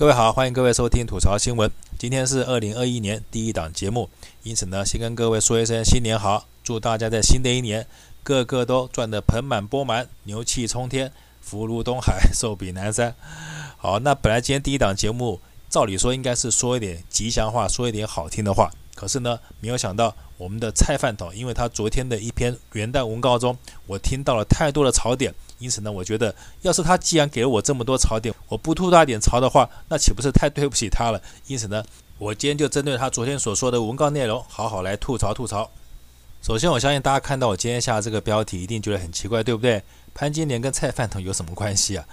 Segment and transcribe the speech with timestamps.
[0.00, 1.70] 各位好，欢迎各位收听吐槽新闻。
[1.98, 4.08] 今天是二零二一年第一档节目，
[4.42, 7.86] 因此呢，先跟各位说一声新年好，祝大家在新的一年
[8.22, 11.12] 个个都赚得盆满钵满，牛气冲天，
[11.42, 13.14] 福如东海， 寿比南山。
[13.76, 15.38] 好，那本来今天第一档节目，
[15.68, 25.34] 照理说应该是说一点吉祥话，说一点好听的话，可是呢，没有想到我们的蔡饭桶，因为他昨天的一篇元旦文告中，我听到了太多的槽点。
[25.60, 31.22] 因此呢，我觉得，要是他既然给了我这么多槽点，我不吐他点槽的话，那岂不是太对不起他了？
[31.46, 31.84] 因此呢，
[32.18, 35.70] 我今天就针对他昨天所说的文告内容，好好来吐槽吐槽。
[36.42, 39.82] 首先，我相信大家看到我今天下的这个标题，一定觉得很奇怪，对不对？
[40.14, 42.04] 潘金莲跟蔡饭桶有什么关系啊？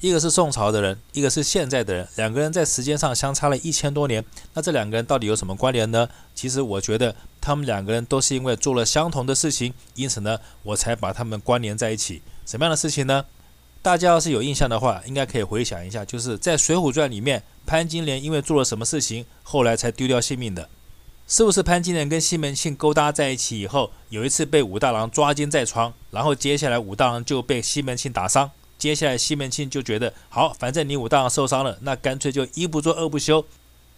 [0.00, 6.06] 一个是宋朝的人，一个是现在的人，两个人在时间上相差了一千多年，那这两个人到底有什么关联呢？
[6.34, 12.20] 其实我觉得他们两个人都是因为做了相同的事情，因此呢，我才把他们关联在一起。
[12.46, 13.26] 什么样的事情呢？
[13.82, 20.68] 大家要是有印象的话，应该可以回想一下，就是在《水浒传》里面，潘金莲因为做了什么事情，后来才丢掉性命的？
[21.28, 33.44] 是不是潘金莲跟西门庆勾搭在一起以后，有一次被武大郎抓奸在床，然后接下来武大郎就被西门庆打伤，接下来西门庆就觉得好，反正你武大郎受伤了，那干脆就一不做二不休，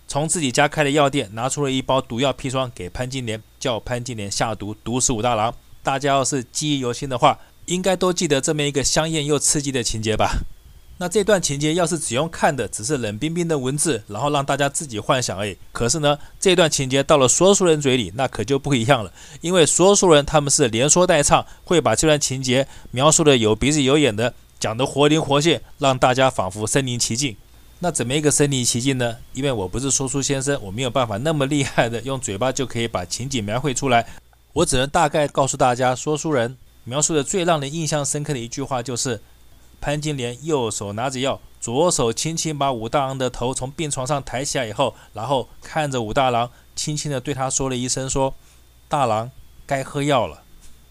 [0.06, 5.54] 从自己家开的药店拿出了一包毒药砒霜给潘金莲，叫潘金莲下毒毒死武大郎。
[5.82, 7.38] 大家要是记忆犹新的话，
[7.68, 10.40] 应该都记得这么一个香艳又刺激的情节吧？
[11.00, 15.56] 那这段情节要是只用看的，只是冷冰冰的文字，然后让大家自己幻想而已。
[15.70, 19.12] 可是呢，这段情节到了说书人嘴里，那可就不一样了。
[19.40, 27.36] 因为说书人他们是连说带唱，会把这段情节描述的有鼻子有眼的，讲得活灵活现，让大家仿佛身临其境。
[27.78, 29.18] 那怎么一个身临其境呢？
[29.34, 34.04] 因为我不是说书先生，我没有办法那么厉害的用嘴巴就可以把情景描绘出来，
[34.52, 36.56] 我只能大概告诉大家，说书人。
[36.88, 39.20] 描述的最让人印象深刻的一句话就是：
[39.78, 48.34] 潘金莲右手拿着药，左手轻轻把武大郎的头从病床上抬起来以后，然后看着武大郎，轻轻地对他说了一声：“说，
[48.88, 49.30] 大郎
[49.66, 50.42] 该喝药了。”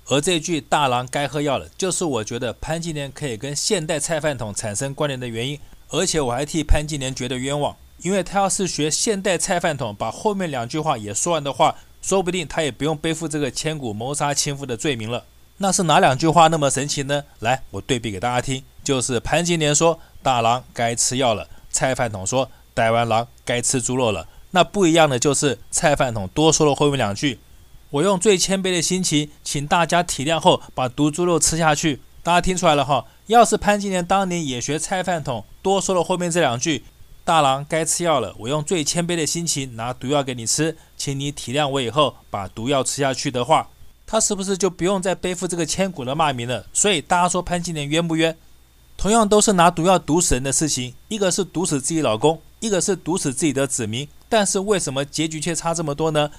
[0.10, 5.60] 而这句“大郎该喝药了”，就是我觉得潘金莲可以跟现代菜饭桶产生关联的原因。
[5.90, 15.26] 而且我还替潘金莲觉得冤枉，因为他要是学现代菜饭桶，把后面两句话也说完的话，说不定他也不用背负这个千古谋杀亲夫的罪名了。
[15.60, 17.24] 那是哪两句话那么神奇呢？
[17.40, 24.28] 来，我对比给大家听，就是潘金莲说“大郎该吃药了”，菜饭桶说“逮完狼该吃猪肉了”。
[24.52, 27.40] 那不一样的就是菜饭桶多说了后面两句
[27.90, 33.06] ：“我用最谦卑的心情，请大家体谅后把毒猪肉吃下去。”大家听出来了哈？
[33.26, 36.84] 要是潘金莲当年也学菜饭桶，多说了后面这两句
[37.26, 43.70] ：“大郎该吃药了，我用最谦卑的心情拿毒药给你吃，请你体谅我以后把毒药吃下去的话。”
[44.08, 46.66] 他是不是就不用再背负这个千古的骂名了？
[46.72, 48.36] 所以大家说潘金莲冤不冤？
[48.96, 54.08] 同样都是拿毒药毒死人的事情，一个是毒死自己老公，一个是毒死自己的子民。
[54.30, 56.32] 但是为什么结局却差这么多呢？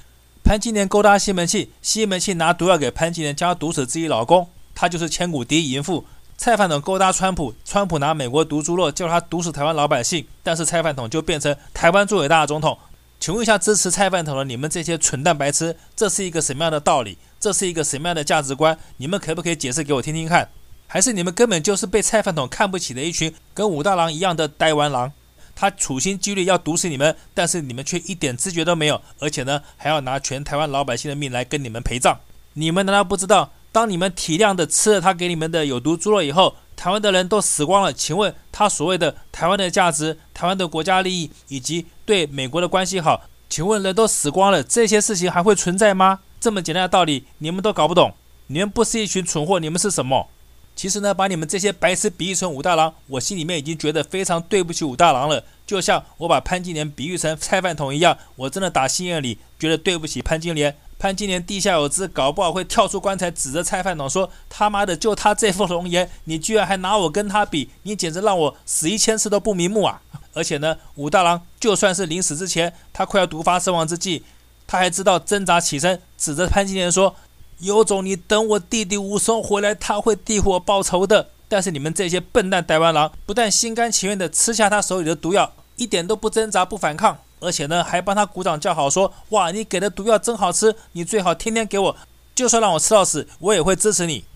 [0.42, 6.06] 潘金莲勾搭西门庆，西门庆拿毒药给潘金莲，将毒死自己老公，他就是千古第一淫妇。
[6.38, 12.78] 蔡饭桶勾搭川普，川普拿美国毒猪肉叫他毒死台湾老百姓，但是蔡饭桶就变成台湾最伟大的总统。
[13.20, 17.18] 请问一下，支持蔡饭桶的你们这些蠢蛋白痴，这是一个什么样的道理？
[17.40, 18.78] 这是一个什么样的价值观？
[18.96, 20.48] 你们可不可以解释给我听听看？
[20.86, 25.12] 还是你们根本就是被菜饭桶看不起的一群跟武大郎一样的台湾狼？
[25.54, 32.18] 他处心积虑要毒死你们，但是你们却一点知觉都没有，而且呢，还要拿全台湾老百姓的命来跟你们陪葬？
[32.54, 37.92] 你们难道不知道，当你们体谅的吃了他给你们的有毒猪肉以后，台湾的人都死光了？
[37.92, 46.20] 请问他所谓的台湾的价值、台湾的国家利益以及对美国的关系好，请问人都死光了，这些事情还会存在吗？
[46.40, 48.12] 这么简单的道理，你们都搞不懂？
[48.48, 50.28] 你们不是一群蠢货，你们是什么？
[50.74, 55.42] 其实呢，把你们这些白痴比喻成武大郎，我心里面已经觉得非常对不起武大郎了。
[55.66, 60.76] 就像我把潘金莲比喻成菜饭桶一样，我真的打心眼里觉得对不起潘金莲。
[60.96, 70.00] 潘金莲地下有知，搞不好会跳出棺材指着菜饭桶说：“他妈的，就他这副容颜，你居然还拿我跟他比，你简直让我死一千次都不瞑目啊！”
[70.34, 74.24] 而且呢，武大郎就算是临死之前，他快要毒发身亡之际。
[74.68, 77.16] 他还知道挣扎起身，指着潘金莲说
[77.58, 91.96] ：“有种，你等我弟弟武松回来，他会替我报仇的。”但是你们这些笨蛋台湾狼，不但心甘情愿地吃下他手里的毒药，一点都不挣扎、不反抗，而且呢，还帮他鼓掌叫好，说：“哇，你给的毒药真好吃，你最好天天给我，
[92.34, 94.26] 就算让我吃到死，我也会支持你。”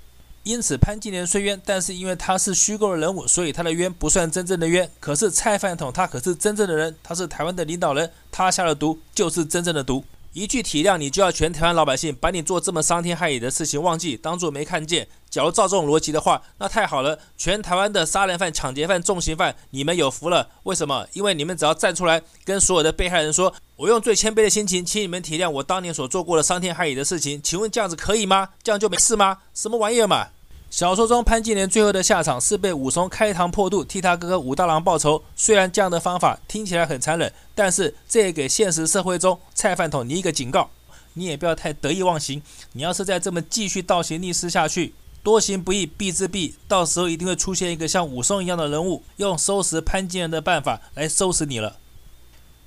[0.44, 4.90] 因此，潘金莲虽冤，但是因为他是虚构的人物，所以他的冤不算真正的冤。
[4.99, 10.02] 可是蔡饭桶他可是真正的人，他是台湾的领导人，他下的毒就是真正的毒。
[10.34, 15.06] 一句体谅，你就要全台湾老百姓把你做这么伤天害理的事情忘记，当做没看见。
[15.29, 20.49] 假如照这种逻辑的话，那太好了，全台湾的杀人犯、抢劫犯、重刑犯，你们有福了。
[20.62, 21.06] 为什么？
[21.12, 28.49] 因为你们只要站出来，跟所有的被害人说：“我用最谦卑的心情，请你们体谅我当年所做过的伤天害理的事情。”请问这样子可以吗？
[28.62, 29.38] 这样就没事吗？
[29.52, 30.28] 什么玩意儿嘛！
[30.73, 35.23] 小说中潘金莲最后的下场是被武松开膛破肚，替他哥哥武大郎报仇。
[35.37, 40.71] 虽然这样的方法听起来很残忍，但是这也给现实社会中菜饭桶你一个警告：
[41.13, 42.41] 你也不要太得意忘形。
[42.73, 51.77] 你要是再这么继续倒行逆施下去，多行不义必自毙，到时候一定会出现一个像武松一样的人物，用收拾潘金莲的办法来收拾你了。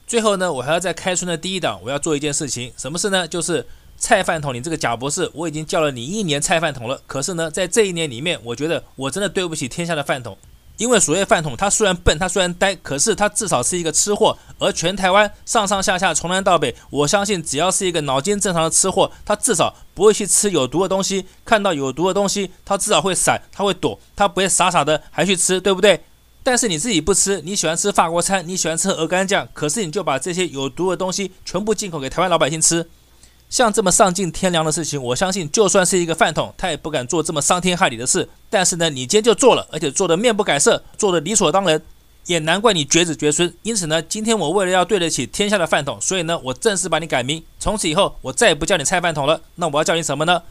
[0.06, 3.28] 最后呢，我还要在开春的第一档，我要做一件事情，什么事呢？
[3.28, 3.66] 就是。
[3.98, 7.02] 菜饭桶，你这个贾博士，我已经叫了你一年菜饭桶了。
[7.08, 10.38] 可是呢，在这一年里面，我觉得我真的对不起天下的饭桶，
[10.78, 14.38] 因为所谓饭桶，他虽然笨，他虽然呆，可是他至少是一个吃货。
[14.60, 21.26] 而全台湾上上下下从南到北，我相信只要是一个脑筋正常的吃货，他至少不会去吃有毒的东西。
[21.44, 26.02] 看到有毒的东西，他至少会闪，他会躲，他不会傻傻的还去吃，对不对？
[26.44, 32.88] 但是你自己不吃，你喜欢吃法国餐，你喜欢吃鹅肝酱，可是你就把这些有毒的东西全部进口给台湾老百姓吃。
[33.50, 38.28] 像这么丧尽天良的事情，我相信就算是一个饭桶，他也不敢做这么伤天害理的事。
[38.50, 41.82] 但是呢，你今天就做了，而且做得面不改色，做得理所当然，
[42.26, 43.54] 也难怪你绝子绝孙。
[43.64, 49.40] 因此呢，今天我为了要对得起天下的饭桶，所以呢，我正式把你改名，从此以后我再也不叫你菜饭桶了。
[49.56, 50.42] 那我要叫你什么呢？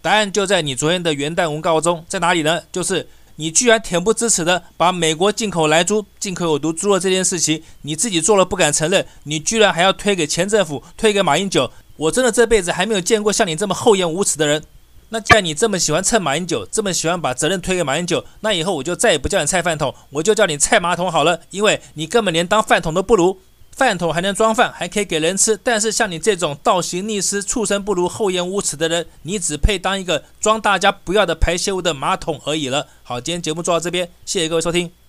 [0.00, 2.62] 答案就在你昨天的元旦文告中，在哪里呢？
[2.70, 11.70] 就是你居然恬不知耻的把美国进口莱猪、进口有毒猪肉这件事情，你自己做了不敢承认，你居然还要推给前政府，推给马英九。
[11.96, 14.64] 我真的这辈子还没有见过像你这么厚颜无耻的人。
[15.10, 21.40] 那既然你这么喜欢蹭马英九，这么喜欢把责任推给马英九，那以后我就再也不叫你菜饭桶，我就叫你菜马桶好了。
[21.50, 23.38] 因为你根本连当饭桶都不如，
[23.70, 25.56] 饭桶还能装饭，还可以给人吃。
[25.62, 32.88] 但是像你这种倒行逆施、畜生不如、厚颜无耻的人，你只配当一个装大家不要的排泄物的马桶而已了。
[33.04, 35.03] 好，今天节目做到这边，谢谢各位收听。